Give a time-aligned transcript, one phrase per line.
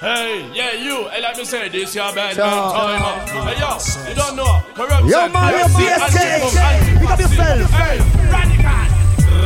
[0.00, 1.08] Hey, yeah, you.
[1.08, 3.28] Hey, let me say this, your bad man time.
[3.48, 4.60] Hey, yo, you don't know.
[4.76, 5.08] Corruption.
[5.08, 6.20] Yo, man, your BSK.
[7.00, 7.70] Pick up yourself.
[7.72, 7.96] Hey,
[8.28, 8.92] radical.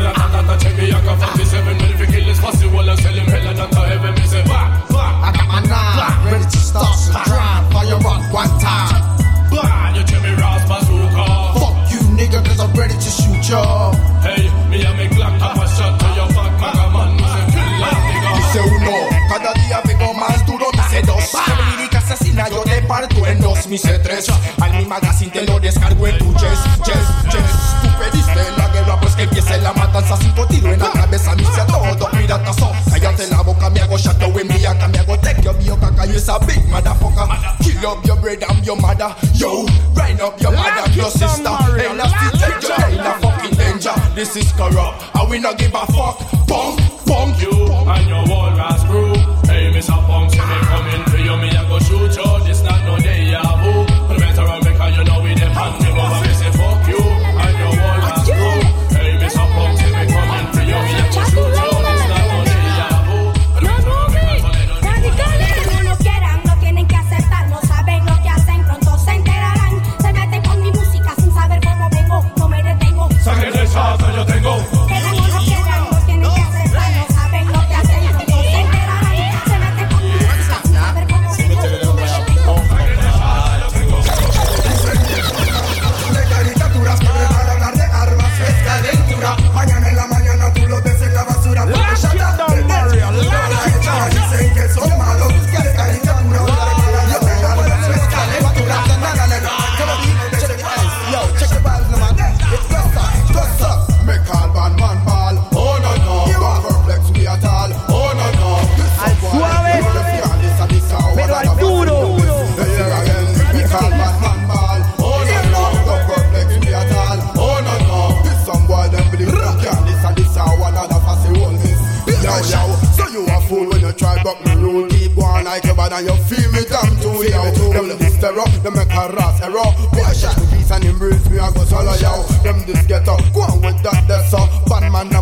[0.02, 3.26] Ratatata, check me, I got 57 million for kill this pussy, while I sell him
[3.30, 4.14] hell and not to heaven.
[4.14, 5.22] Me say, bah, bah.
[5.22, 7.70] I got my nine, ready to start some drive.
[7.70, 9.06] Fire up one time.
[9.54, 11.26] Bah, you tell me Ross Bazooka.
[11.62, 13.94] Fuck you, nigga, cause I'm ready to shoot ya.
[14.26, 17.14] Hey, me a make Glock tap a shot to your back, maga man.
[17.14, 18.34] Me say, kill that nigga.
[18.34, 18.96] Dice uno,
[19.30, 21.30] cada día vengo más duro, dice dos.
[21.30, 24.26] Con lírica asesina yo te parto en dos, me hice tres.
[24.60, 27.82] Al mi magazine te lo descargo en tu chest, chest, chest.
[27.82, 30.16] Tú pediste la guerra, pues que empiece la matanza.
[30.16, 32.72] Cinco tiros en la cabeza, me hice todo piratazo.
[32.90, 36.06] Cállate la boca, me hago shadow en mi acá, me hago take your bio caca,
[36.06, 37.28] you a big motherfucker.
[37.62, 39.14] Kill up your bread, I'm your mother.
[39.34, 41.54] Yo, grind up your mother, your sister.
[41.78, 43.94] Hey, last take your a fucking danger.
[44.16, 46.39] This is corrupt, and we not give a fuck.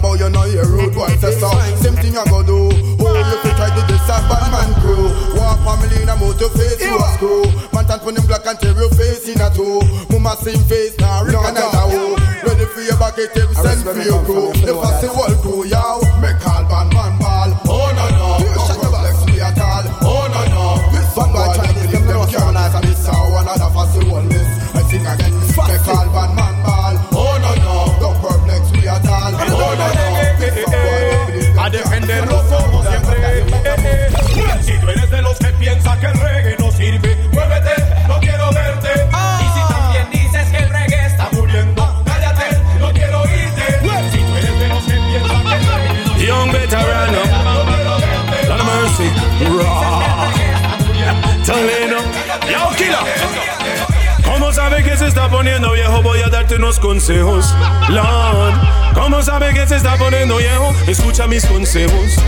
[0.09, 1.51] Bad man about you know you rude boy say so.
[1.77, 2.71] Same thing I go do.
[3.01, 5.13] Oh you fi try to this a bad man crew.
[5.37, 7.45] Walk family in a motor face you a screw.
[7.73, 9.81] Man tan put him black and tear your face in a two.
[10.11, 12.17] Mama same face now recognize a who.
[12.47, 14.53] Ready for your bucket him send for your crew.
[14.65, 16.01] The fussy whole crew yo.
[16.21, 17.51] Make call bad man ball.
[17.69, 18.29] Oh no no.
[18.41, 19.85] Don't complex me at all.
[20.09, 20.65] Oh no no.
[20.93, 21.78] This one boy
[55.39, 56.03] poniendo viejo?
[56.03, 57.55] Voy a darte unos consejos.
[57.89, 58.55] Lord.
[58.95, 60.75] ¿Cómo sabe que se está poniendo viejo?
[60.87, 62.19] Escucha mis consejos.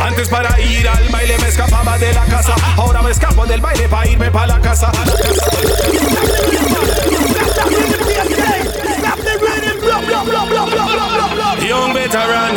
[0.00, 2.54] Antes para ir al baile me escapaba de la casa.
[2.76, 4.90] Ahora me escapo del baile para irme para la casa.
[11.66, 12.54] Young veteran.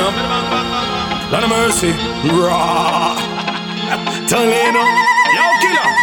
[1.31, 1.91] Lord of mercy.
[2.23, 3.15] Raw.
[4.27, 4.37] Yo,
[5.61, 5.95] killer.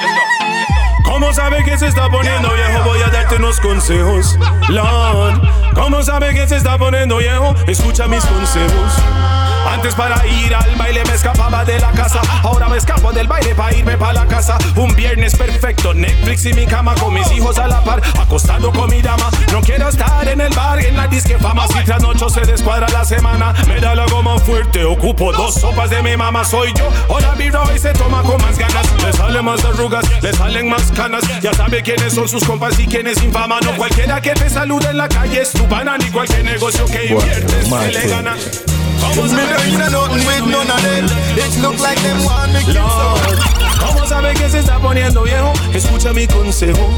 [1.05, 2.85] ¿Cómo sabe que se está poniendo viejo?
[2.85, 4.39] Voy a darte unos consejos.
[4.69, 5.41] Lord,
[5.75, 7.55] ¿cómo sabe que se está poniendo viejo?
[7.67, 8.93] Escucha mis consejos.
[9.67, 12.21] Antes para ir al baile me escapaba de la casa.
[12.43, 14.59] Ahora me escapo del baile para irme para la casa.
[14.77, 18.91] Un viernes perfecto, Netflix y mi cama con mis hijos a la par, acostado con
[18.91, 19.31] mi dama.
[19.53, 21.67] No quiero estar en el bar, en la disque fama.
[21.69, 24.85] Si tras noche se descuadra la semana, me da la goma fuerte.
[24.85, 26.89] Ocupo dos sopas de mi mamá, soy yo.
[27.09, 28.87] Hola, mi y se toma con más ganas.
[29.05, 31.23] Le salen más arrugas, le salen más canas.
[31.41, 33.61] Ya sabe quiénes son sus compas y quiénes sin fama.
[33.61, 37.07] No cualquiera que te salude en la calle es tu pana, ni cualquier negocio que
[37.07, 38.35] inviertes se le gana.
[39.03, 41.05] ¿Cómo Me don't nothing with none of them.
[41.37, 43.39] It look like them want me kill Lord,
[43.81, 45.53] ¿Cómo sabe que se está poniendo viejo?
[45.75, 46.89] Escucha mi consejo.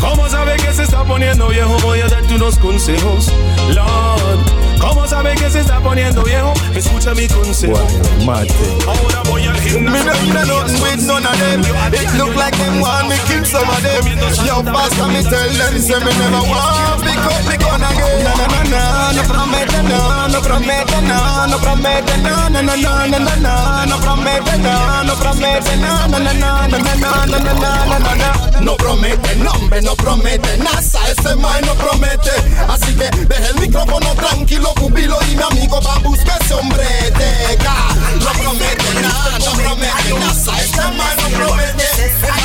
[0.00, 1.76] ¿Cómo sabe que se está poniendo viejo?
[1.82, 3.32] Voy a darte unos consejos.
[3.74, 4.40] Lord,
[4.80, 6.52] ¿Cómo sabe que se está poniendo viejo?
[6.74, 7.78] Escucha mi consejo.
[8.24, 8.54] Mate.
[8.86, 10.04] Ahora voy al gimnasio.
[10.04, 11.60] don't need nothing with none of them.
[11.92, 14.04] It look like them want me kill some of them.
[14.46, 18.24] Yo, pastor, me tell them, say me never want pick up the gun again.
[18.24, 22.74] Na na na na, no promete no, no promete no, no promete no, no no
[22.76, 26.92] no no no no, no promete no, no promete no, no no no no no
[26.92, 28.47] no no no no no no.
[28.60, 32.30] No promete, no hombre, no promete, NASA ese man no promete.
[32.68, 36.84] Así que deje el micrófono tranquilo, pupilo y mi amigo va a buscar ese hombre
[37.16, 37.74] teca.
[38.20, 41.84] No promete nada, no promete NASA ese man no promete.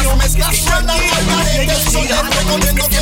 [0.04, 2.98] Las mezclas suenan al garete, so les recomiendo que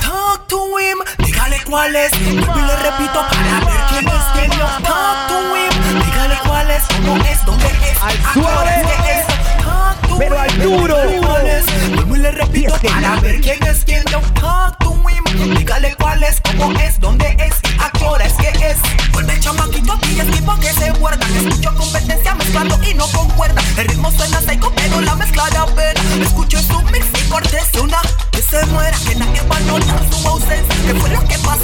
[0.00, 2.12] Talk to him, dígale cuál es.
[2.12, 4.66] Y le repito para ver quién es quién yo.
[4.84, 9.20] Talk to him, dígale cuál es, cómo es, dónde es, a qué hora es que
[9.20, 9.35] es.
[10.18, 10.96] Pero al duro.
[11.94, 14.20] Vuelvo y le repito Y es que para ver quién es quién yo.
[14.40, 18.32] Talk to him, dígale cuál es, cómo es, dónde es, y a qué hora es
[18.34, 18.78] que es.
[19.12, 21.26] Vuelve el chamaquito aquí, es tipo que se muerda.
[21.36, 23.62] Escucho competencia mezclando y no concuerda.
[23.76, 26.00] El ritmo suena psycho, pero la mezcla da pena.
[26.22, 28.00] Escucho su mix y cortese una
[28.32, 30.76] que se muera, que nadie va a notar su ausencia.
[30.86, 31.55] ¿Qué fue lo que pasó?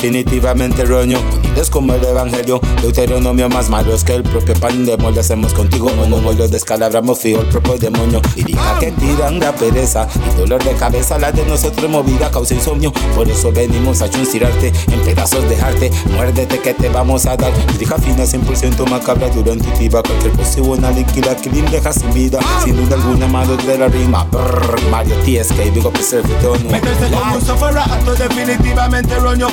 [0.00, 1.18] Definitivamente roño
[1.56, 2.58] Es como el evangelio.
[2.80, 5.90] Deuteronomio más malos que el propio pan de molde Hacemos contigo.
[5.94, 8.22] Monólogo Descalabramos fío el propio demonio.
[8.34, 12.54] Y diga que tiran la pereza Y dolor de cabeza La de nosotros movida causa
[12.54, 12.92] insomnio.
[13.14, 15.90] Por eso venimos a chuncirarte En pedazos dejarte.
[16.16, 17.52] Muérdete que te vamos a dar.
[17.72, 22.38] Dirija fina 100% macabra Dura intuitiva Cualquier posible liquida Que deja sin vida.
[22.64, 24.24] Sin duda alguna malo de la rima.
[24.24, 29.48] Brrr, Mario TSK up yourself don't Meterse un sofá acto definitivamente roño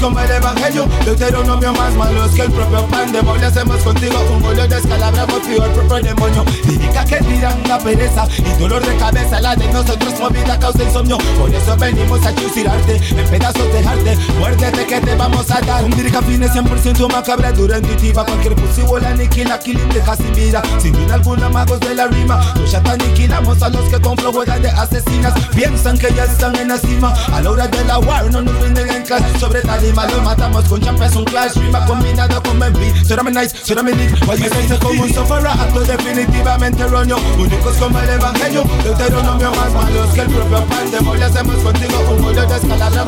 [0.00, 0.86] Como el evangelio.
[1.04, 3.46] Deuteronomio más malos que el propio pan de molde.
[3.46, 6.44] Hacemos contigo un bollo descalabramos fío el propio demonio.
[6.66, 11.18] Lírica que tiran la pereza Y dolor de cabeza La de nosotros movida causa insomnio.
[11.38, 15.90] Por eso venimos a chucirarte En pedazos dejarte Muérdete que te vamos a dar Un
[15.90, 20.62] lírica fina 100% macabra Dura intuitiva Cualquier posible aniquila Killing deja sin vida.
[20.78, 22.40] Sin duda alguna magos de la rima.
[22.70, 25.34] Ya te aniquilamos a los que con juegan de asesinas.
[25.54, 27.12] Piensan que ya están en la cima.
[27.32, 30.80] A la hora de la war no nos rinden en clase Sobre animal matamos con
[30.80, 34.64] champions, un clash Rima combinado con Memphis, será mi nice, será mi nick Oye, se
[34.64, 40.20] hizo como un sofora, acto definitivamente erróneo Únicos como el evangelio, deuteronomio más malos que
[40.20, 43.04] el propio pandemio Le hacemos contigo un bollo de escalada,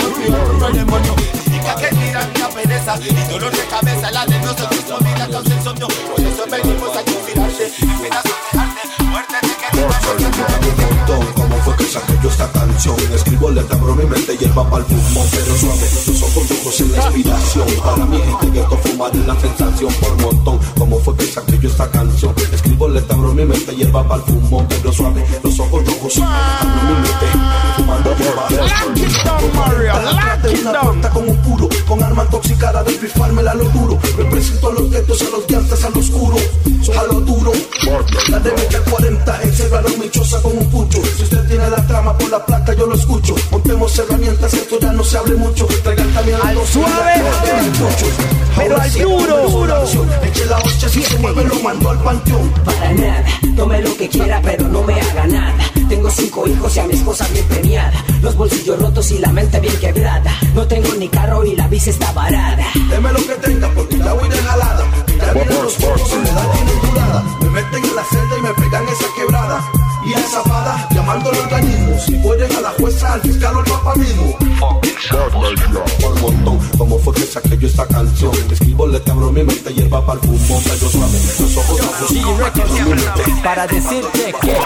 [0.58, 1.14] no el demonio
[1.82, 5.88] que tiran la pereza y dolor de cabeza la de nosotros no vida causa insomnio
[5.88, 9.68] por eso venimos a conspirarse pedazos de arte muerte de que
[11.06, 12.11] te como fue que sacó
[12.44, 12.96] esta canción?
[13.14, 16.98] Escribo letra, abro mi mente para el pulmón Pero suave, los ojos rojos en la
[16.98, 17.66] inspiración.
[17.84, 20.60] Para mi gente que esto fumar es la sensación por montón.
[20.78, 22.34] ¿Cómo fue que saqué yo esta canción?
[22.52, 26.94] Escribo letra, abro mi mente para el pulmón Pero suave, los ojos rojos abro mi
[26.94, 27.26] mente
[27.76, 28.42] Fumando de puerta
[31.10, 35.22] con un puro Con arma intoxicada del rifarme la lo duro Represento a los guetos,
[35.22, 36.36] a los diantes, a lo oscuro
[36.98, 37.52] A lo duro
[38.28, 38.52] La de
[38.90, 42.72] 40 encerraron mi choza con un pucho Si usted tiene la trama por la plata
[42.72, 43.34] yo lo escucho.
[43.50, 45.66] Montemos herramientas, esto ya no se hable mucho.
[45.82, 47.12] Traigan también Al los suave,
[48.56, 50.06] pero al duro.
[50.24, 52.50] Eche la hostia si se mueve lo mando al panteón.
[52.64, 53.24] Para nada,
[53.54, 55.64] tome lo que quiera, pero no me haga nada.
[55.90, 58.02] Tengo cinco hijos y a mi esposa bien premiada.
[58.22, 60.32] Los bolsillos rotos y la mente bien quebrada.
[60.54, 62.66] No tengo ni carro y la bici está varada.
[62.88, 64.84] Deme lo que tenga porque ya voy de jalada.
[65.18, 68.54] Ya vienen los pocos y me dan inundada Me meten en la celda y me
[68.54, 69.60] pegan esa quebrada.
[70.06, 71.98] Y a esa fada llamando al organismo.
[71.98, 74.38] Si pueden a la jueza, al fiscal o al papá mismo.
[76.00, 78.32] Por montón, como fue que saqué yo esta canción.
[78.50, 80.62] Escribo letra, abro mi mente, hierba para el pulmón.
[80.62, 81.80] Pero suave, los ojos
[83.42, 84.56] Para decirte que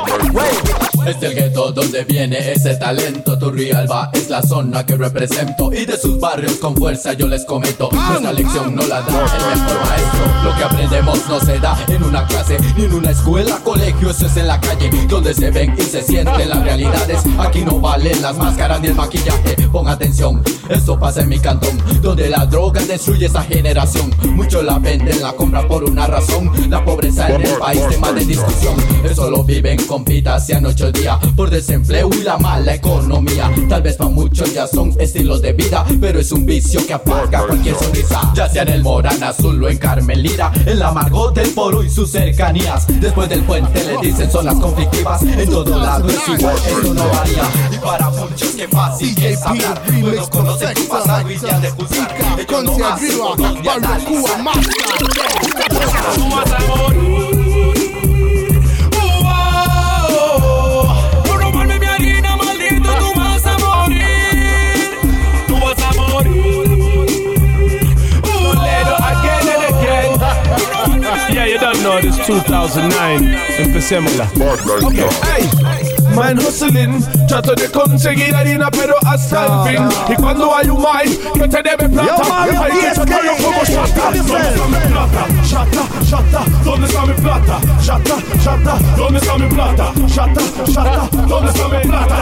[1.10, 3.38] es del gueto donde viene ese talento.
[3.38, 5.72] Turrialba es la zona que represento.
[5.72, 7.88] Y de sus barrios con fuerza yo les comento.
[7.92, 10.44] Nuestra lección no la da el mejor maestro.
[10.44, 14.26] Lo que aprendemos no se da en una clase ni en una escuela, colegio, eso
[14.26, 17.22] es en la calle, donde se ven y se sienten las realidades.
[17.38, 19.56] Aquí no valen las máscaras ni el maquillaje.
[19.72, 24.14] Pon atención, esto pasa en mi cantón, donde la droga destruye esa generación.
[24.34, 26.50] Muchos la venden, la compran por una razón.
[26.68, 28.74] La pobreza en el país, tema de discusión.
[29.04, 33.50] Eso lo viven compitas hacían ocho días por desempleo y la mala economía.
[33.68, 37.46] Tal vez para muchos ya son estilos de vida, pero es un vicio que apaga
[37.46, 38.32] cualquier sonrisa.
[38.34, 41.90] Ya sea en el Morán Azul o en Carmelita, en la Margot del Poro y
[41.90, 42.86] sus cercanías.
[43.00, 45.22] Después del puente le dicen zonas conflictivas.
[45.22, 47.44] En todo lado esto no varía.
[47.70, 49.82] Y para muchos que fácil que es hablar,
[50.30, 52.16] conocen tu pasado y te han de juzgar.
[52.38, 54.00] Ellos no andar.
[54.04, 54.22] Tú
[65.60, 66.36] vas a morir.
[71.32, 73.36] Yeah, you don't know this 2009.
[73.58, 74.30] Empecémosla.
[74.82, 75.85] Okay, hey.
[76.16, 79.88] Man hustling, trato de conseguir harina, pero hasta el fin.
[80.08, 84.02] Y cuando hay un mai que te debe plata, hay que 10K, como chata.
[84.14, 85.26] ¿Dónde está mi plata?
[85.46, 87.60] Chata, chata, ¿dónde está mi plata?
[87.84, 89.92] Chata, chata, ¿dónde está mi plata?
[90.06, 90.40] Chata,
[90.72, 92.16] chata, ¿dónde está mi plata?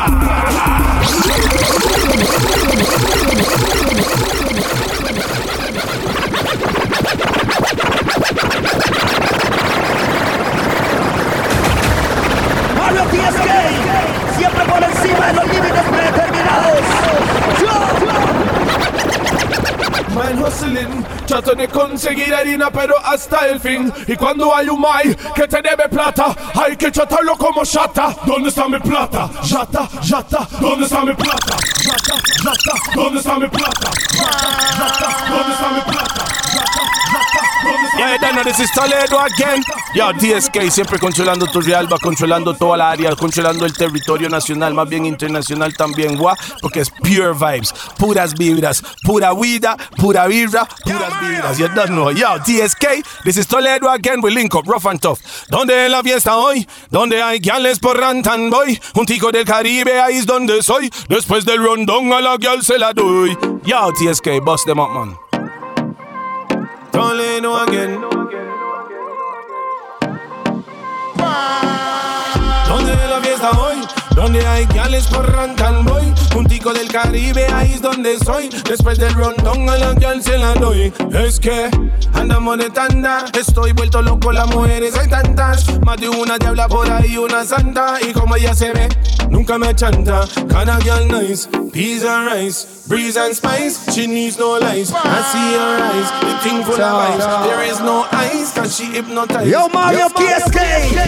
[12.77, 13.84] Mario TSK,
[14.37, 16.81] siempre por encima de los límites predeterminados.
[20.15, 23.93] Man hustling, trato de conseguir harina, pero hasta el fin.
[24.07, 28.15] Y cuando hay un mai que te debe plata, hay que tratarlo como chata.
[28.25, 29.29] ¿Dónde está mi plata?
[29.43, 31.57] Chata, chata, ¿dónde está mi plata?
[31.83, 32.15] Chata,
[32.45, 33.91] chata, ¿dónde está mi plata?
[34.17, 36.25] Chata, chata, ¿dónde está mi plata?
[37.97, 39.63] Yeah, know this is Toledo again.
[39.95, 44.89] Yo, DSK siempre controlando tu realba, controlando toda la área, controlando el territorio nacional, más
[44.89, 46.19] bien internacional también.
[46.61, 51.59] Porque es pure vibes, puras vibras, pura vida, pura vibra, puras vibras.
[51.59, 52.11] You don't know.
[52.11, 54.21] Yo, DSK, this is Toledo again.
[54.21, 55.21] We link up, rough and tough.
[55.49, 56.67] ¿Dónde es la fiesta hoy?
[56.91, 58.81] ¿Dónde hay guiales por Rantan Boy?
[58.95, 60.91] Un tico del Caribe, ahí es donde soy.
[61.09, 63.39] Después del rondón a la guial se la doy.
[63.65, 65.24] Yo, TSK, bust them up, man.
[66.95, 68.01] Toledo again.
[72.69, 74.04] ¿Dónde es la fiesta hoy?
[74.15, 78.49] Donde hay gales por Rantan Boy Un tico del Caribe, ahí es donde soy.
[78.49, 81.69] Después del rondón a la gal se la doy Es que
[82.13, 85.81] andamos de tanda Estoy vuelto loco, las mujeres hay tantas.
[85.81, 87.99] Más de una diabla por ahí, una santa.
[88.01, 88.89] Y como ella se ve,
[89.31, 90.21] nunca me chanta.
[90.49, 95.55] Cada girl nice, peas and rice Breeze and spice, she needs no lies I see
[95.57, 99.51] her eyes, the thing full of ice There is no ice, cause she hypnotized.
[99.51, 100.59] Yo, Mario TSK,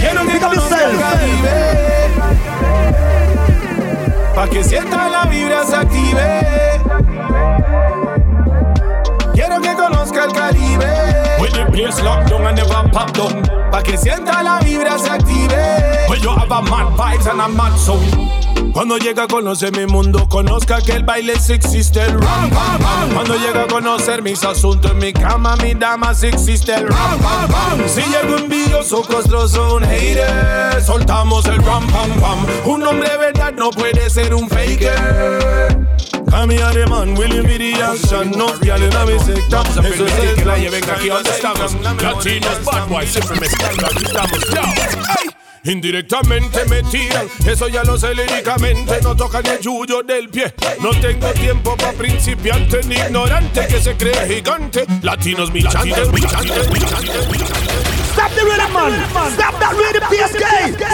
[0.01, 1.96] Quiero que pick
[4.35, 6.43] Pa' que sienta la vibra se active.
[9.35, 11.39] Quiero que conozca el Caribe.
[11.41, 13.43] With the place locked down and never pop down.
[13.71, 16.09] Pa' que sienta la vibra se active.
[16.09, 18.37] When you have a mad vibes and a mad sound.
[18.73, 22.03] Cuando llega a conocer mi mundo, conozca que el baile sí existe.
[22.03, 22.51] El pam.
[23.15, 26.75] Cuando llega a conocer mis asuntos en mi cama, mi dama sí existe.
[26.75, 27.89] El pam.
[27.89, 30.29] Si llega un envidioso, costroso, un hater,
[30.81, 32.47] soltamos el ram, pam, pam.
[32.65, 35.87] Un hombre de verdad no puede ser un faker.
[36.31, 38.31] Come here, the man, will you be the action?
[38.33, 39.63] No, in a mi secta.
[39.63, 41.75] Eso es el que la lleven aquí donde estamos.
[42.03, 44.39] Latinos, bad boys, siempre mezclando, aquí estamos.
[45.23, 45.73] Ey.
[45.73, 49.01] Indirectamente me tiran, eso ya lo sé líricamente.
[49.03, 50.55] No tocan el yuyo del pie.
[50.81, 54.85] No tengo tiempo para principiante ni ignorante que se cree gigante.
[55.03, 57.96] Latinos, mi chantes, mi chantes, mi mi chantes.
[58.27, 59.31] Stop the rhythm, man.
[59.31, 60.43] Stop that rhythm, PSK.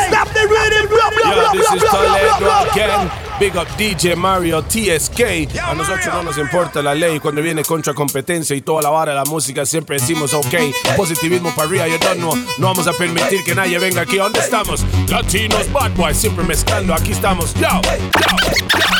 [0.08, 0.88] Stop the rhythm.
[0.88, 3.38] Blah, blah, Yo, blah, this blah, is blah, blah, blah.
[3.38, 5.58] Big up DJ Mario TSK.
[5.62, 9.12] A nosotros no nos importa la ley cuando viene contra competencia y toda la vara
[9.12, 9.64] de la música.
[9.64, 10.54] Siempre decimos ok.
[10.94, 11.88] Positivismo para arriba.
[11.88, 12.36] Yo know.
[12.58, 14.18] No vamos a permitir que nadie venga aquí.
[14.18, 14.84] ¿Dónde estamos?
[15.08, 16.92] Latinos, bad boys, siempre mezclando.
[16.92, 17.54] Aquí estamos.
[17.54, 18.91] Yo, yo.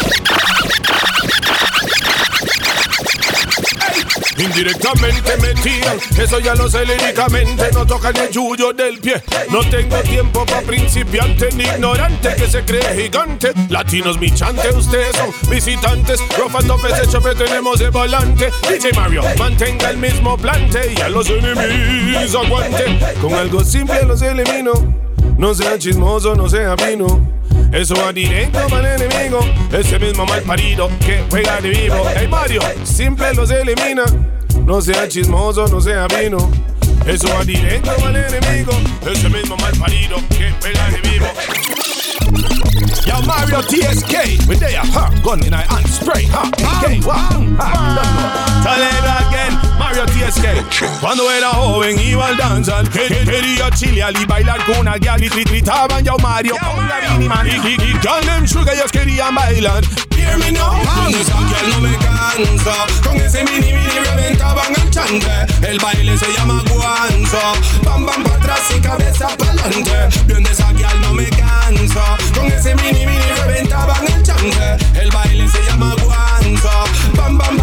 [4.38, 5.52] Indirectamente me
[6.22, 7.70] eso ya lo sé líricamente.
[7.72, 9.22] No tocan el yuyo del pie.
[9.50, 13.52] No tengo tiempo para principiante ni ignorante que se cree gigante.
[13.68, 16.20] Latinos mi chante, ustedes son visitantes.
[16.38, 18.50] Rough and tough ese chope tenemos de volante.
[18.68, 22.98] DJ Mario, mantenga el mismo plante y a los enemigos aguante.
[23.20, 24.72] Con algo simple los elimino.
[25.38, 27.41] No sea chismoso, no sea vino.
[27.72, 29.40] Eso va directo para el enemigo.
[29.72, 32.04] Ese mismo mal parido que juega de vivo.
[32.14, 34.04] Hey Mario, simple los elimina.
[34.64, 36.50] No sea chismoso, no sea vino.
[37.06, 38.72] Eso va directo al enemigo.
[39.10, 41.26] Ese mismo mal parido que pega de vivo.
[43.06, 45.10] Yo, Mario TSK, we there, huh?
[45.22, 46.46] Gun in I hand, spray, huh?
[46.46, 48.62] AK, huh?
[48.62, 51.00] Toledo again, Mario TSK.
[51.00, 55.22] Cuando era joven iba al danzar, que- que- quería chilear y bailar con una gal
[55.22, 56.82] y grit- gritaban yo Mario, con.
[57.46, 59.82] Y, y, them Sugar, ellos querían bailar.
[60.16, 60.72] Hear me now,
[61.08, 62.72] esa gal no me canso.
[63.02, 65.46] Con ese mini mini reventaban el chante.
[65.68, 67.38] El baile se llama guanzo.
[67.84, 70.20] Bam bam para atrás y cabeza para adelante.
[70.26, 72.02] Bien de esa gal no me canso.
[72.34, 75.00] Con ese mini mini reventaban el chante.
[75.00, 76.70] El baile se llama guanzo.
[77.16, 77.62] Bam bam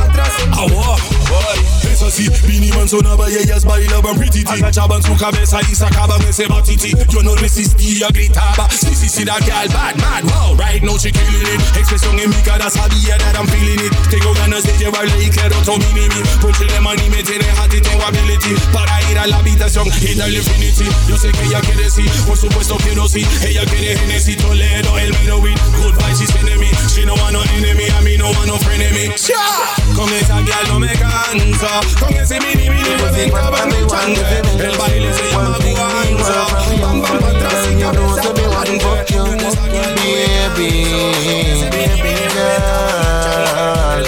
[1.29, 1.49] para atrás.
[1.49, 1.69] Agua, boy.
[1.91, 6.45] Es así, Vinny Man sonaba y ellas bailaban pretty Agachaban su cabeza y sacaban ese
[6.47, 10.97] batiti Yo no resistía, gritaba Sí, sí, sí, that girl bad, mad, wow Right now
[10.97, 11.77] she killing it.
[11.77, 13.93] Expresión en mi cara sabía that I'm feeling it.
[14.09, 17.73] Tengo ganas de llevarle y quiero todo mini mi Punch de money me tiene hot
[17.73, 18.55] y tengo ability.
[18.71, 20.85] Para ir a la habitación y darle infinity.
[21.07, 25.11] Yo sé que ella quiere sí, por supuesto quiero sí Ella quiere Genesis, Toledo, el
[25.19, 28.47] Middle Good vibes, she's feeling me She no want no enemy, a mí no want
[28.47, 29.07] no frenemy.
[29.07, 29.33] Con esa
[30.97, 31.69] girl no me canso
[31.99, 36.37] Con ese mini mini reventaba mi chante El baile se llama guanza
[36.81, 40.19] Bam bam pa' atrás y cabeza pa'lante Con esa girl no me
[40.55, 40.71] Baby,
[41.71, 44.03] baby girl.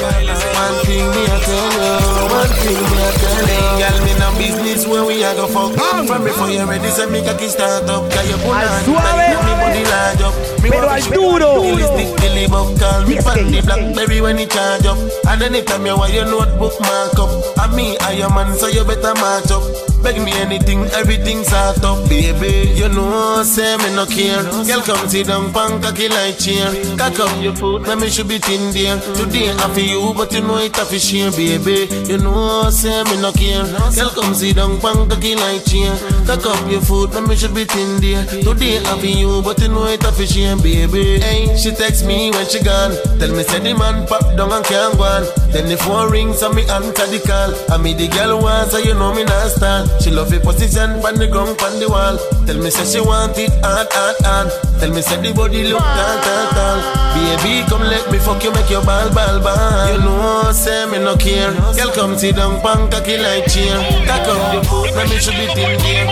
[0.61, 1.95] One thing me I tell you,
[2.31, 3.69] one thing me I tell you.
[3.79, 5.71] Girl, me no business where we a go fuck.
[6.11, 8.03] From before you ready, say me cocky start up.
[8.11, 8.99] Cause you put on suave.
[8.99, 10.35] tight, me body large up.
[10.61, 11.61] Me Pero al duro.
[11.63, 12.67] Till it stick till it buck.
[12.75, 14.99] Call me from the Blackberry when it charge up.
[15.29, 17.31] And anytime you want your notebook mark up.
[17.63, 19.63] And me, I am man, so you better match up.
[20.03, 22.73] Beg me anything, everything sort up, baby.
[22.73, 24.41] You know, say me no care.
[24.65, 26.73] Girl, come sit down, pan cocky like chair.
[26.97, 28.99] Cock up your foot, let me should be thin there.
[29.13, 31.85] Today I for you, but you know it a fi share, baby.
[32.09, 33.63] You know, say me no care.
[33.93, 35.93] Girl, come sit down, pan cocky like chair.
[36.25, 38.25] Cock up your foot, me should be thin there.
[38.25, 41.19] Today I for you, but you know it a fi and baby.
[41.19, 42.95] Hey, she text me when she gone.
[43.19, 45.23] Tell me say the man pop down and can't go on.
[45.51, 47.51] Then the phone rings and me answer the call.
[47.73, 49.89] And me the girl wants, so you know me not stand.
[50.01, 52.17] She love the position on the ground, on the wall.
[52.47, 54.47] Tell me say she want it hard, hard, hard.
[54.79, 56.79] Tell me say the body look tall, tall, tall.
[57.11, 59.91] Baby, come let me fuck you, make your ball, ball, ball.
[59.91, 61.51] You know, say me no care.
[61.75, 63.77] Girl, come sit down, pan cocky like chair.
[64.07, 65.90] Cock up your foot, me should be thin there.
[65.91, 66.07] Feel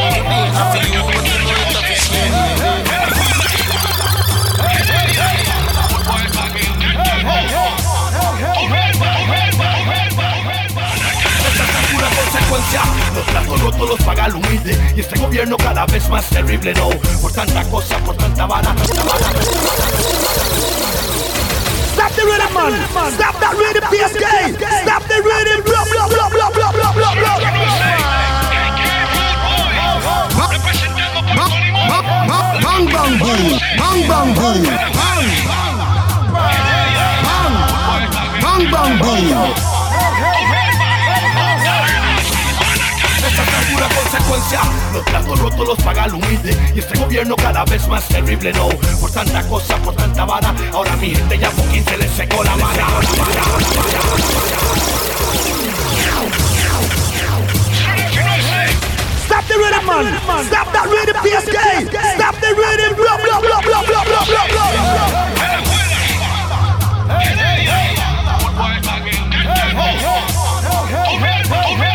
[0.94, 1.00] you,
[13.48, 14.00] los rotos los
[14.96, 16.90] Y este gobierno cada vez más terrible, no
[17.22, 18.48] Por tanta cosa, por tanta
[21.94, 23.69] Stop the rhythm, man.
[44.94, 48.70] Los platos rotos los paga el humilde Y este gobierno cada vez más terrible, no
[49.00, 52.56] Por tanta cosa, por tanta vara Ahora mi gente ya poquín se les secó la
[52.56, 52.88] vara
[59.26, 60.46] Stop the rhythm, man.
[60.46, 61.56] Stop that rhythm, PSK.
[62.16, 62.96] Stop the rhythm.
[62.96, 65.30] Blah, blah, blah, blah, blah, blah, blah, blah.
[71.50, 71.89] Esta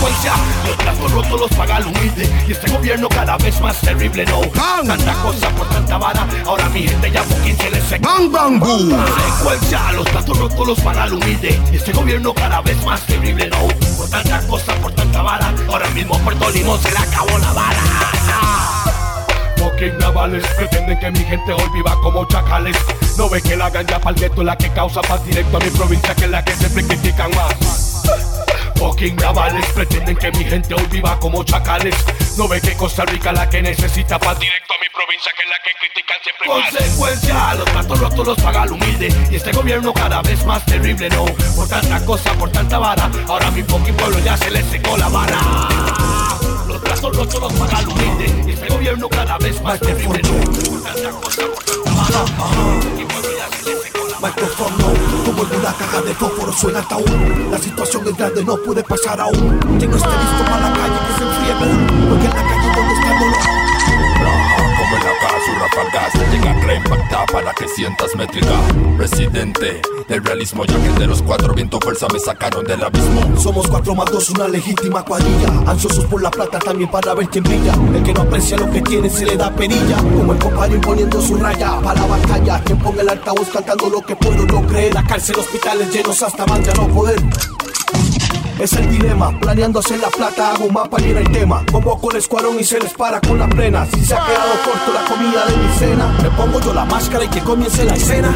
[0.00, 0.32] consecuencia,
[0.66, 2.28] los platos rotos los paga el humilde.
[2.48, 4.40] Y este gobierno cada vez más terrible, no.
[4.86, 6.26] Tanta cosa por tanta vara.
[6.46, 8.90] Ahora mi gente ya poquín se les secó Bang bang boom.
[8.90, 11.60] Consecuencia, los platos rotos los paga el humilde.
[11.72, 13.68] Y este gobierno cada vez más terrible, no.
[13.96, 15.52] Por tanta cosa, por tanta vara.
[15.68, 17.80] Ahora mismo Puerto Limón se le acabó la vara.
[19.58, 22.76] Fucking navales pretenden que mi gente hoy viva como chacales.
[23.18, 25.70] No ve que la ganja pa'l gueto es la que causa paz directo a mi
[25.70, 27.90] provincia que es la que siempre critican más
[28.80, 31.94] Fucking navales pretenden que mi gente hoy viva como chacales.
[32.38, 34.38] No ve que Costa Rica la que necesita paz.
[34.38, 36.70] Directo a mi provincia que es la que critican siempre más.
[36.70, 39.14] Consecuencia, los platos rotos los paga el humilde.
[39.30, 41.26] Y este gobierno cada vez más terrible, no.
[41.54, 45.10] Por tanta cosa, por tanta vara Ahora mi fucking pueblo ya se le secó la
[45.10, 45.38] vara.
[46.66, 48.44] Los platos rotos los paga el humilde.
[48.46, 50.70] Y este gobierno cada vez más terrible no.
[50.70, 54.49] Por tanta cosa, por tanta vara Mi pueblo ya se le secó la vara
[55.90, 59.58] caja de fósforo suena hasta aún La situación es grande, no puede pasar aún.
[59.78, 62.94] Que no esté listo para la calle, que se enfríe Porque en la calle donde
[62.94, 63.79] está el dolor
[65.80, 66.30] Como en la casa, un ráfagas.
[66.32, 68.52] Llega a impacta para que sientas métrica.
[68.98, 73.36] Residente del realismo, ya que de los cuatro vientos fuerza me sacaron del abismo.
[73.38, 75.48] Somos cuatro más dos, una legítima cuadrilla.
[75.66, 77.74] Ansiosos por la plata también para ver quién brilla.
[77.94, 79.96] El que no aprecia lo que tiene se le da perilla.
[79.96, 82.62] Como el compadre imponiendo su raya para la batalla.
[82.64, 84.94] Quien ponga el altavoz cantando lo que puedo no creer.
[84.94, 87.20] La cárcel, hospitales llenos hasta más ya no poder.
[88.60, 91.64] Es el dilema, planeando hacer la plata, hago un mapa y era el tema.
[91.72, 93.86] Convoco el escuadrón y se les para con la plena.
[93.86, 97.24] Si se ha quedado corto la comida de mi cena, me pongo yo la máscara
[97.24, 98.34] y que comience la escena.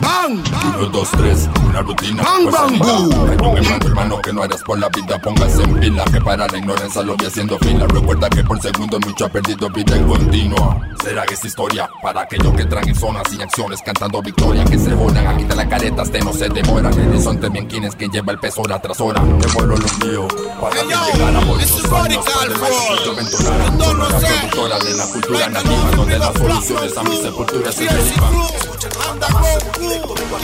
[0.00, 0.42] ¡Bang!
[0.76, 2.22] Uno, dos, tres, una rutina.
[2.22, 3.30] ¡Bang, bang, boom!
[3.30, 6.04] Hermano, hermano, que no eres por la vida, póngase en pila.
[6.04, 7.86] Que para la ignorancia lo vi haciendo fila.
[7.86, 10.80] Recuerda que por segundo mucho ha perdido vida en continua.
[11.02, 14.64] Será esta historia para aquellos que traen en zonas sin acciones, cantando victoria.
[14.64, 16.90] Que se volan, aquí te la careta, este no se demora.
[16.90, 19.20] El horizonte bien quién es quien lleva el peso hora tras hora.
[19.20, 20.28] Me muero lo mío
[20.60, 22.24] para que llegara por esos años.
[23.04, 23.14] Yo
[24.26, 25.90] productora de la cultura nativa.
[25.96, 28.34] Donde las soluciones a mi sepultura se derivan.
[29.88, 30.36] Directo vengo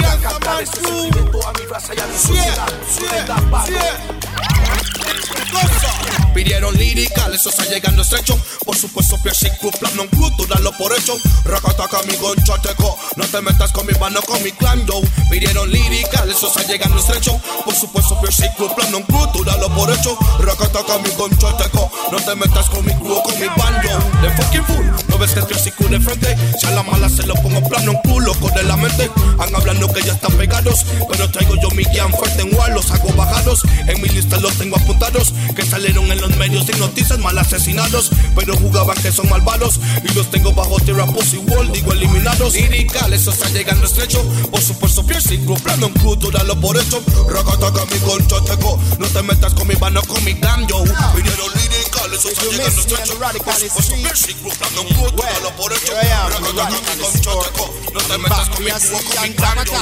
[6.34, 8.38] Pidieron lirical, eso está llegando estrecho.
[8.64, 11.16] Por supuesto, Platinum Crew, tú dalo por hecho.
[11.44, 12.98] Rakataka, mi goncho, teco.
[13.16, 15.00] No te metas con mi mano, con mi clan, yo.
[15.30, 17.40] Pidieron lirical, eso está llegando estrecho.
[17.64, 20.16] Por supuesto, Platinum Crew, tú dalo por hecho.
[20.40, 21.90] Rakataka, mi goncho, teco.
[22.10, 23.88] No te metas con mi crew, con mi bando.
[24.20, 26.36] De fucking fool, no ves que Pierce Crew de frente.
[26.58, 29.10] Si a la mala se lo pongo plano, un loco de la mente.
[29.38, 30.84] Han hablando que ya están pegados.
[31.10, 33.62] Pero traigo yo mi guián fuerte en wall, los hago bajados.
[33.86, 35.34] En mi lista los tengo apuntados.
[35.54, 38.11] Que salieron en los medios sin noticias mal asesinados.
[38.35, 39.80] Pero jugaban que son malvados.
[40.04, 42.54] Y los tengo bajo tierra, pussy wall, digo eliminados.
[42.54, 44.22] Lirical, eso está llegando estrecho.
[44.50, 47.02] Por supuesto, piercing, crew, plano en crew, tú dalo por hecho.
[47.28, 48.80] Rakataka, mi concho, teco.
[48.98, 50.82] No te metas con mi mano, con mi glam, yo.
[50.82, 53.18] Vinieron lirical, eso está llegando estrecho.
[53.18, 55.92] Por supuesto, piercing, crew, plano en crew, tú dalo por hecho.
[55.94, 57.74] Rakataka, mi concho, teco.
[57.92, 59.72] No te metas con mi crew, con mi glam, yo.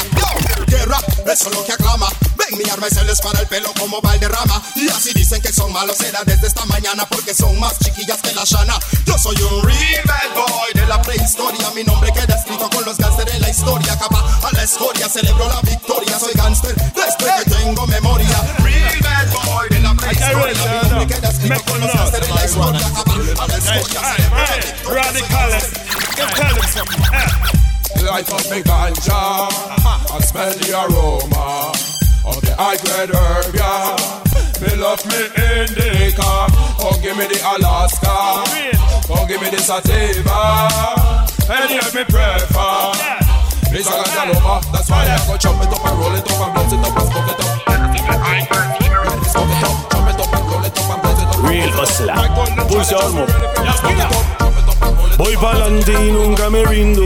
[0.66, 0.98] Guerra,
[1.32, 2.08] eso es lo que aclama.
[2.56, 4.62] Mi arma y se les para el pelo como Valderrama.
[4.74, 8.32] Y así dicen que son malos, será desde esta mañana porque son más chiquillas que
[8.34, 8.78] la Shana.
[9.06, 11.70] Yo soy un real bad boy de la prehistoria.
[11.74, 13.98] Mi nombre queda escrito con los gánster en la historia.
[13.98, 16.18] Capa a la escoria, celebro la victoria.
[16.18, 18.40] Soy gánster desde que tengo memoria.
[18.58, 20.82] Real bad boy de la prehistoria.
[20.82, 22.92] Mi nombre queda escrito con los gánster en la historia.
[22.94, 25.60] Capa a la escoria, celebro victoria.
[28.32, 29.48] Up me ganja
[30.14, 33.96] and smell the aroma of the high grade herb, yeah.
[34.60, 36.46] Me love me indica,
[36.84, 38.44] oh give me the Alaska,
[39.08, 40.68] oh give me the sativa,
[41.48, 42.92] and hear me prefer.
[43.72, 46.52] It's a lover, that's why I go chop it up and roll it up and
[46.54, 47.48] bounce it up and smoke it up.
[49.30, 51.40] Smoke it up, chop it up and roll it up and bounce it up.
[51.48, 52.14] Real hustler,
[52.68, 53.24] pulse olmo.
[55.16, 57.04] Voy pa'lante y nunca me rindo.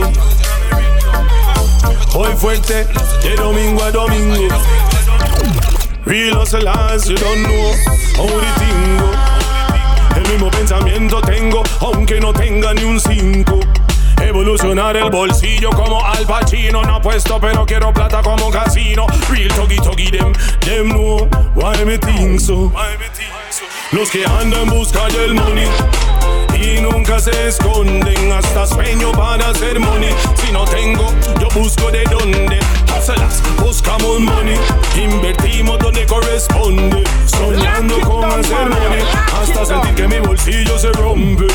[2.11, 2.87] Voy fuerte
[3.21, 4.47] de domingo a domingo.
[6.05, 7.73] Real hustlers, you don't know
[8.15, 9.09] how the thing go.
[10.15, 13.59] El mismo pensamiento tengo, aunque no tenga ni un cinco.
[14.21, 19.75] Evolucionar el bolsillo como Al Pacino No apuesto pero quiero plata como casino Real togi
[19.75, 22.71] togi them, them know Why me think so
[23.91, 25.67] Los que andan en busca del money
[26.55, 30.09] y nunca se esconden hasta sueño para hacer money.
[30.35, 32.59] Si no tengo, yo busco de dónde.
[33.59, 34.55] Buscamos money,
[34.95, 37.03] invertimos donde corresponde.
[37.27, 39.03] Soñando con hacer money,
[39.39, 41.45] hasta sentir que mi bolsillo se rompe.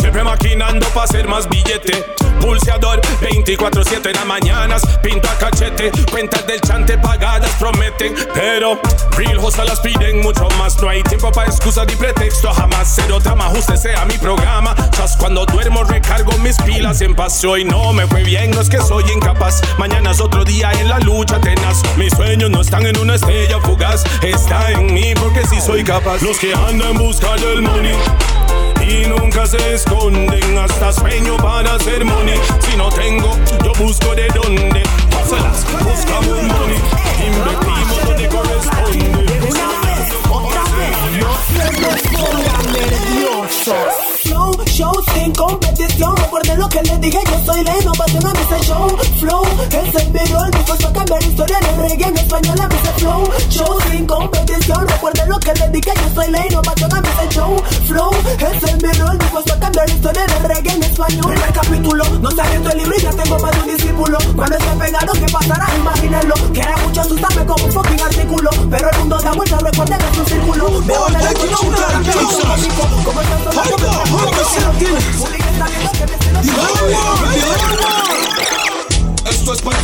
[0.00, 2.04] Siempre maquinando para hacer más billete.
[2.40, 4.82] Pulseador 24-7 en las mañanas.
[5.02, 5.92] Pinto a cachete.
[6.10, 8.14] Cuentas del chante pagadas prometen.
[8.32, 8.80] Pero
[9.16, 10.80] real hustle las piden mucho más.
[10.80, 12.50] No hay tiempo para excusas ni pretexto.
[12.52, 13.46] Jamás cero drama.
[13.46, 14.74] Ajuste sea mi programa.
[14.98, 17.44] Just cuando duermo recargo mis pilas en paz.
[17.44, 18.50] Hoy no me fue bien.
[18.52, 19.60] No es que soy incapaz.
[19.78, 21.82] Mañana es otro día en la lucha tenaz.
[21.98, 24.04] Mis sueños no están en una estrella fugaz.
[24.22, 26.22] Está en mí porque sí soy capaz.
[26.22, 27.94] Los que andan en busca del money
[28.80, 32.38] y nunca se esconden hasta sueño para hacer money.
[32.60, 34.82] Si no tengo, yo busco de dónde.
[35.10, 36.80] Pásalas, buscamos money,
[37.26, 39.30] invertimos donde corresponde.
[44.40, 46.16] Flow, show sin competición.
[46.16, 48.88] Recuerden lo que les dije, yo soy la innovación a ese show.
[49.18, 52.92] Flow, es el video, el dispuesto a cambiar historia del reggae en español a ese
[53.00, 53.28] flow.
[53.50, 54.88] Show sin competición.
[54.88, 57.62] Recuerden lo que les dije, yo soy la innovación a ese show.
[57.86, 61.32] Flow, es el video, el dispuesto a cambiar historia del reggae en español.
[61.32, 64.18] Primer capítulo, no se abierto el libro y ya tengo más de un discípulo.
[64.36, 65.66] Cuando esté pegado, ¿qué pasará?
[65.76, 66.34] Imagínenlo.
[66.54, 68.50] Que era mucho asustarme como un fucking artículo.
[68.70, 70.80] Pero el mundo da vuelta, recuerden que es un círculo.
[70.86, 77.99] Veo en el un como Representing the whole world, the whole world.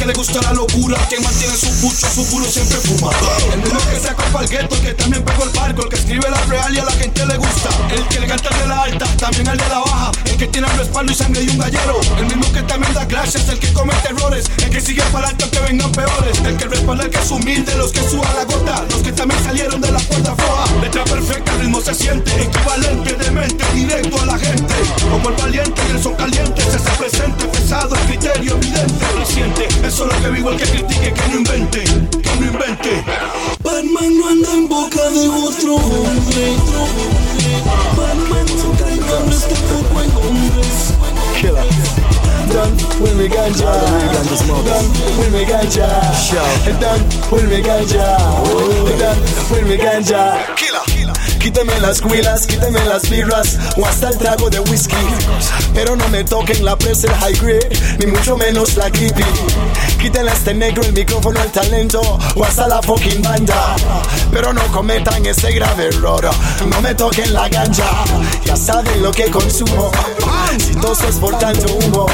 [0.06, 3.10] On, gusta la locura, que mantiene su pucho, su puro siempre fuma.
[3.52, 6.40] El mismo que sacó pa'l gueto, que también pegó el barco, el que escribe la
[6.44, 7.68] real y a la gente le gusta.
[7.90, 10.68] El que le canta de la alta, también el de la baja, el que tiene
[10.68, 12.00] el respaldo y sangre y un gallero.
[12.18, 15.44] El mismo que también da gracias, el que comete errores, el que sigue para alto
[15.44, 16.38] aunque vengan peores.
[16.44, 19.42] El que respalda, el que es humilde, los que suba la gota, los que también
[19.44, 20.80] salieron de la puerta floja.
[20.80, 24.74] Letra perfecta, el ritmo se siente, equivalente de mente, directo a la gente.
[25.10, 29.68] Como el valiente y el son caliente, se hace presente, pesado, el criterio evidente, reciente.
[29.96, 33.02] Eso es lo que vivo el que critique, que no invente, que no invente.
[33.64, 36.56] Batman no anda en boca de otro hombre.
[37.96, 40.92] Batman no trae nombres tampoco en hombres.
[42.52, 43.72] Done with me ganja.
[45.18, 45.88] With me ganja.
[47.32, 48.18] With me ganja.
[49.50, 50.44] With me ganja.
[51.46, 54.96] Quíteme las huilas, quíteme las birras o hasta el trago de whisky.
[55.74, 57.68] Pero no me toquen la presa high grade,
[58.00, 59.22] ni mucho menos la creepy.
[60.06, 62.00] Quítenle a este negro el micrófono al talento
[62.36, 63.74] o hasta la fucking banda.
[64.30, 66.30] Pero no cometan ese grave error,
[66.64, 68.04] no me toquen la ganja.
[68.44, 69.90] Ya saben lo que consumo.
[70.56, 70.70] Si
[71.08, 72.06] es por tanto humo,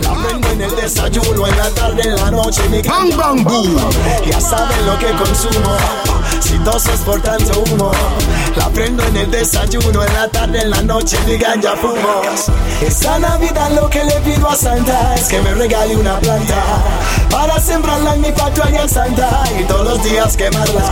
[0.00, 3.76] la prendo en el desayuno, en la tarde, en la noche, mi bang, bang, boom.
[4.24, 5.76] Ya saben lo que consumo.
[6.40, 7.90] Si toses por tanto humo,
[8.54, 12.22] la prendo en el desayuno, en la tarde, en la noche, mi ganja fumo.
[12.80, 16.62] Esta Navidad lo que le pido a Santa es que me regale una planta
[17.30, 20.90] para sembrarla en mi patio Santa y todos los días quemarla.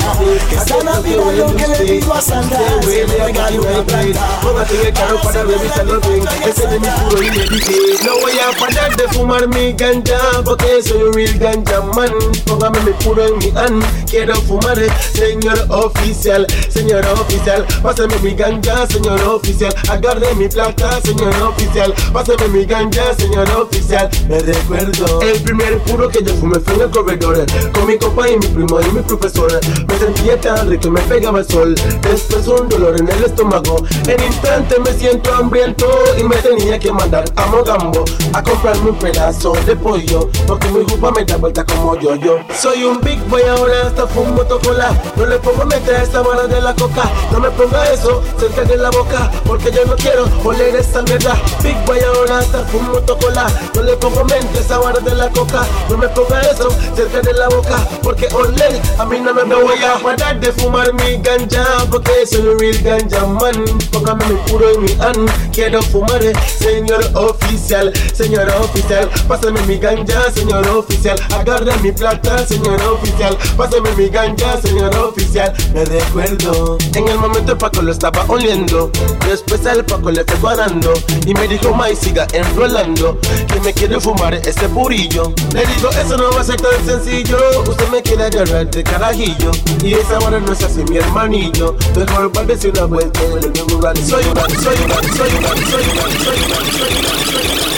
[0.85, 4.41] Navidad lo que le pido a Santa es que me regale una planta.
[4.43, 8.21] Póngate en el carro para revisarlo bien Ese de mi puro y le dije No
[8.21, 12.13] voy a parar de fumar mi ganja Porque soy un real ganja man.
[12.47, 14.79] Póngame mi puro en mi an Quiero fumar,
[15.15, 17.67] señor oficial Señor oficial.
[17.83, 19.75] Pásame mi ganja, señor oficial.
[19.89, 21.95] Agarre mi plata, señor oficial.
[22.13, 24.09] Pásame mi ganja, señor oficial.
[24.29, 27.47] Me recuerdo El primer puro que yo fumé fue en el corredor.
[27.73, 31.39] Con mi compa y mi primo y mi profesor Me sentía rico y me pegaba
[31.39, 31.75] el sol.
[32.03, 33.77] Después un dolor en el estómago.
[34.09, 35.87] En instante me siento hambriento
[36.19, 40.85] Y me tenía que mandar a Mogambo A comprarme un pedazo de pollo Porque mi
[40.85, 44.91] jupa me da vuelta como yo yo Soy un big boy ahora hasta fumo tocola.
[45.17, 47.11] No le pongo meter esta vara de la coca.
[47.31, 51.37] No me ponga eso cerca de la boca Porque yo no quiero oler esa mierda.
[51.63, 53.47] Big boy ahora hasta fumo tocola.
[53.75, 55.65] No le pongo mente esa vara de la coca.
[55.89, 59.83] No me ponga eso cerca de la boca Porque oler a mí no me voy
[59.83, 59.99] a
[60.41, 63.65] de fumar mi ganja Porque soy real ganja man.
[63.91, 66.21] Póngame mi puro y mi an Quiero fumar,
[66.59, 69.09] señor oficial Señor oficial.
[69.29, 71.19] Pásame mi ganja, señor oficial.
[71.35, 73.37] Agarra mi plata, señor oficial.
[73.57, 75.53] Pásame mi ganja, señor oficial.
[75.75, 78.91] Me recuerdo En el momento el Paco lo estaba oliendo.
[79.27, 80.93] Después al Paco le fue parando
[81.27, 83.19] Y me dijo, May, siga enrolando.
[83.53, 85.33] Que me quiere fumar este purillo.
[85.53, 87.39] Le digo, eso no va a ser tan sencillo.
[87.67, 89.51] Usted me quiere agarrar de carajillo.
[89.83, 93.97] Y esa hora no es así mi hermanillo Mejor parece una vuelta en el lugar
[93.99, 97.73] Soy una, soy una, soy una, soy una, soy una, soy una, soy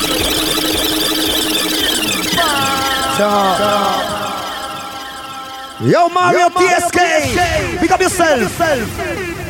[5.80, 9.43] Yo, Mario TSK, pick up yourself.